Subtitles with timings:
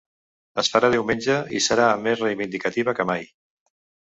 [0.61, 3.25] Es farà diumenge i serà més reivindicativa que mai.